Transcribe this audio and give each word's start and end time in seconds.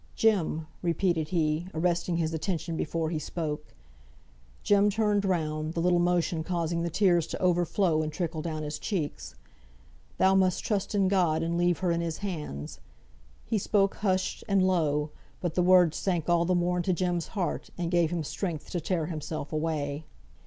"Jem!" 0.15 0.65
repeated 0.81 1.27
he, 1.29 1.67
arresting 1.75 2.17
his 2.17 2.33
attention 2.33 2.75
before 2.75 3.11
he 3.11 3.19
spoke. 3.19 3.75
Jem 4.63 4.89
turned 4.89 5.23
round, 5.25 5.75
the 5.75 5.79
little 5.79 5.99
motion 5.99 6.43
causing 6.43 6.81
the 6.81 6.89
tears 6.89 7.27
to 7.27 7.39
overflow 7.39 8.01
and 8.01 8.11
trickle 8.11 8.41
down 8.41 8.63
his 8.63 8.79
cheeks. 8.79 9.35
"Thou 10.17 10.33
must 10.33 10.63
trust 10.65 10.95
in 10.95 11.07
God, 11.07 11.43
and 11.43 11.55
leave 11.55 11.77
her 11.85 11.91
in 11.91 12.01
His 12.01 12.17
hands." 12.17 12.79
He 13.45 13.59
spoke 13.59 13.93
hushed, 13.97 14.43
and 14.47 14.65
low; 14.65 15.11
but 15.39 15.53
the 15.53 15.61
words 15.61 15.97
sank 15.97 16.27
all 16.27 16.45
the 16.45 16.55
more 16.55 16.77
into 16.77 16.93
Jem's 16.93 17.27
heart, 17.37 17.69
and 17.77 17.91
gave 17.91 18.09
him 18.09 18.23
strength 18.23 18.71
to 18.71 18.81
tear 18.81 19.05
himself 19.05 19.53
away. 19.53 20.05